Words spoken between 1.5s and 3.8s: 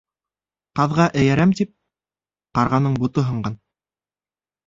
тип, ҡарғаның бото һынған.